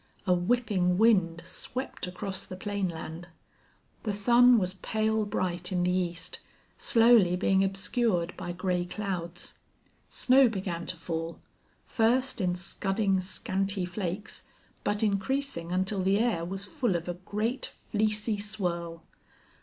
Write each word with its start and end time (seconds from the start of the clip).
A 0.25 0.33
whipping 0.33 0.97
wind 0.97 1.43
swept 1.45 2.07
across 2.07 2.43
the 2.43 2.55
plain 2.55 2.89
land. 2.89 3.27
The 4.01 4.11
sun 4.11 4.57
was 4.57 4.73
pale 4.73 5.25
bright 5.27 5.71
in 5.71 5.83
the 5.83 5.91
east, 5.91 6.39
slowly 6.75 7.35
being 7.35 7.63
obscured 7.63 8.35
by 8.35 8.51
gray 8.51 8.83
clouds. 8.83 9.59
Snow 10.09 10.49
began 10.49 10.87
to 10.87 10.97
fall, 10.97 11.39
first 11.85 12.41
in 12.41 12.55
scudding, 12.55 13.21
scanty 13.21 13.85
flakes, 13.85 14.45
but 14.83 15.03
increasing 15.03 15.71
until 15.71 16.01
the 16.01 16.17
air 16.17 16.43
was 16.45 16.65
full 16.65 16.95
of 16.95 17.07
a 17.07 17.13
great, 17.13 17.67
fleecy 17.67 18.39
swirl. 18.39 19.03